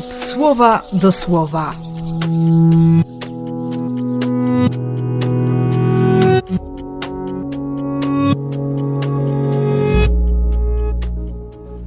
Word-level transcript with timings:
słowa 0.00 0.82
do 0.92 1.12
słowa. 1.12 1.72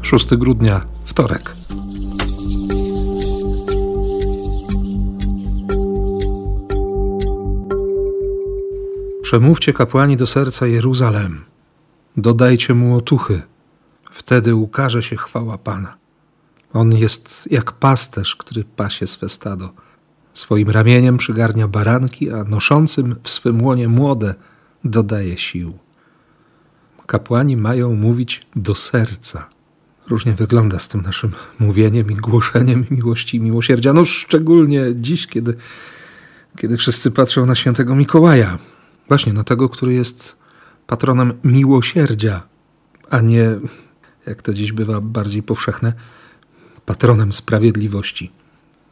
Szósty 0.02 0.38
grudnia, 0.38 0.86
wtorek. 1.04 1.54
Przemówcie 9.22 9.74
kapłani 9.74 10.18
do 10.18 10.28
serca 10.28 10.68
Jeruzalem. 10.68 11.46
Dodajcie 12.18 12.74
mu 12.74 12.98
otuchy. 12.98 13.42
Wtedy 14.12 14.56
ukaże 14.56 15.04
się 15.04 15.16
chwała 15.16 15.58
Pana. 15.58 16.05
On 16.76 16.92
jest 16.92 17.48
jak 17.52 17.72
pasterz, 17.72 18.36
który 18.36 18.64
pasie 18.64 19.08
swe 19.08 19.30
stado. 19.30 19.74
Swoim 20.34 20.70
ramieniem 20.70 21.18
przygarnia 21.18 21.68
baranki, 21.68 22.32
a 22.32 22.44
noszącym 22.44 23.16
w 23.24 23.30
swym 23.30 23.64
łonie 23.64 23.88
młode 23.88 24.36
dodaje 24.84 25.38
sił. 25.38 25.78
Kapłani 27.06 27.58
mają 27.58 27.96
mówić 27.96 28.48
do 28.56 28.76
serca. 28.76 29.50
Różnie 30.08 30.34
wygląda 30.34 30.80
z 30.80 30.88
tym 30.88 31.02
naszym 31.02 31.32
mówieniem 31.60 32.12
i 32.12 32.16
głoszeniem 32.16 32.86
miłości 32.92 33.38
i 33.38 33.42
miłosierdzia. 33.42 33.94
No 33.94 34.06
szczególnie 34.06 34.86
dziś, 34.96 35.28
kiedy, 35.28 35.58
kiedy 36.58 36.78
wszyscy 36.78 37.12
patrzą 37.12 37.46
na 37.46 37.56
świętego 37.56 37.96
Mikołaja. 37.96 38.58
Właśnie 39.08 39.34
na 39.34 39.44
tego, 39.44 39.70
który 39.70 39.94
jest 39.94 40.38
patronem 40.88 41.34
miłosierdzia, 41.44 42.44
a 43.10 43.22
nie, 43.22 43.50
jak 44.28 44.42
to 44.42 44.54
dziś 44.54 44.72
bywa 44.72 45.02
bardziej 45.02 45.44
powszechne, 45.44 45.94
patronem 46.86 47.34
sprawiedliwości. 47.34 48.32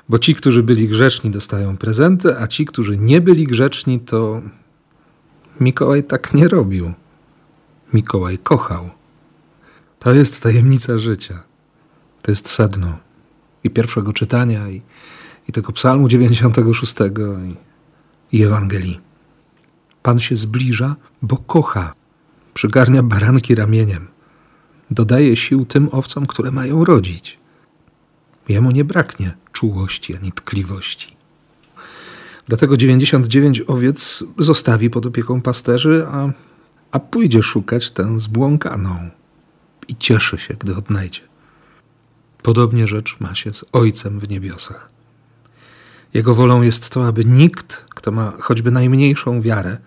Bo 0.09 0.19
ci, 0.19 0.35
którzy 0.35 0.63
byli 0.63 0.87
grzeczni, 0.87 1.31
dostają 1.31 1.77
prezenty, 1.77 2.37
a 2.37 2.47
ci, 2.47 2.65
którzy 2.65 2.97
nie 2.97 3.21
byli 3.21 3.47
grzeczni, 3.47 3.99
to 3.99 4.41
Mikołaj 5.59 6.03
tak 6.03 6.33
nie 6.33 6.47
robił. 6.47 6.93
Mikołaj 7.93 8.37
kochał. 8.37 8.89
To 9.99 10.13
jest 10.13 10.41
tajemnica 10.41 10.97
życia. 10.97 11.43
To 12.21 12.31
jest 12.31 12.49
sedno 12.49 12.97
i 13.63 13.69
pierwszego 13.69 14.13
czytania, 14.13 14.69
i, 14.69 14.81
i 15.49 15.51
tego 15.51 15.71
psalmu 15.71 16.07
96 16.07 16.95
i, 18.31 18.37
i 18.37 18.43
Ewangelii. 18.43 18.99
Pan 20.03 20.19
się 20.19 20.35
zbliża, 20.35 20.95
bo 21.21 21.37
kocha. 21.37 21.93
Przygarnia 22.53 23.03
baranki 23.03 23.55
ramieniem. 23.55 24.07
Dodaje 24.91 25.35
sił 25.37 25.65
tym 25.65 25.89
owcom, 25.91 26.25
które 26.25 26.51
mają 26.51 26.85
rodzić. 26.85 27.39
Jemu 28.53 28.71
nie 28.71 28.85
braknie 28.85 29.33
czułości 29.51 30.15
ani 30.15 30.31
tkliwości. 30.31 31.15
Dlatego 32.47 32.77
99 32.77 33.61
owiec 33.67 34.23
zostawi 34.37 34.89
pod 34.89 35.05
opieką 35.05 35.41
pasterzy, 35.41 36.05
a, 36.07 36.29
a 36.91 36.99
pójdzie 36.99 37.43
szukać 37.43 37.91
tę 37.91 38.19
zbłąkaną 38.19 39.09
i 39.87 39.95
cieszy 39.95 40.37
się, 40.37 40.53
gdy 40.59 40.75
odnajdzie. 40.75 41.19
Podobnie 42.41 42.87
rzecz 42.87 43.19
ma 43.19 43.35
się 43.35 43.53
z 43.53 43.65
Ojcem 43.71 44.19
w 44.19 44.29
niebiosach. 44.29 44.89
Jego 46.13 46.35
wolą 46.35 46.61
jest 46.61 46.89
to, 46.89 47.07
aby 47.07 47.25
nikt, 47.25 47.85
kto 47.89 48.11
ma 48.11 48.33
choćby 48.39 48.71
najmniejszą 48.71 49.41
wiarę, 49.41 49.77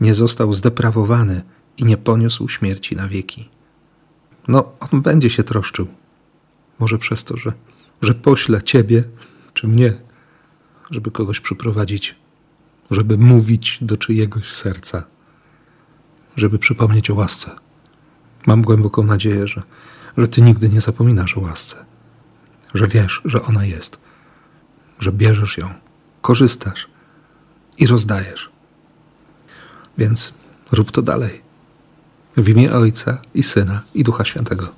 nie 0.00 0.14
został 0.14 0.52
zdeprawowany 0.52 1.42
i 1.76 1.84
nie 1.84 1.96
poniósł 1.96 2.48
śmierci 2.48 2.96
na 2.96 3.08
wieki. 3.08 3.48
No, 4.48 4.72
on 4.80 5.02
będzie 5.02 5.30
się 5.30 5.42
troszczył. 5.42 5.86
Może 6.78 6.98
przez 6.98 7.24
to, 7.24 7.36
że, 7.36 7.52
że 8.04 8.14
pośle 8.14 8.62
ciebie 8.62 9.04
czy 9.54 9.68
mnie, 9.68 9.92
żeby 10.90 11.10
kogoś 11.10 11.40
przyprowadzić, 11.40 12.16
żeby 12.90 13.18
mówić 13.18 13.78
do 13.80 13.96
czyjegoś 13.96 14.52
serca, 14.52 15.04
żeby 16.36 16.58
przypomnieć 16.58 17.10
o 17.10 17.14
łasce. 17.14 17.50
Mam 18.46 18.62
głęboką 18.62 19.02
nadzieję, 19.02 19.48
że, 19.48 19.62
że 20.16 20.28
ty 20.28 20.42
nigdy 20.42 20.68
nie 20.68 20.80
zapominasz 20.80 21.36
o 21.36 21.40
łasce, 21.40 21.84
że 22.74 22.88
wiesz, 22.88 23.22
że 23.24 23.42
ona 23.42 23.64
jest, 23.64 23.98
że 24.98 25.12
bierzesz 25.12 25.58
ją, 25.58 25.74
korzystasz 26.22 26.88
i 27.78 27.86
rozdajesz. 27.86 28.50
Więc 29.98 30.34
rób 30.72 30.90
to 30.90 31.02
dalej. 31.02 31.44
W 32.36 32.48
imię 32.48 32.72
Ojca 32.72 33.22
i 33.34 33.42
Syna 33.42 33.82
i 33.94 34.04
Ducha 34.04 34.24
Świętego. 34.24 34.68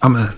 Amen. 0.00 0.32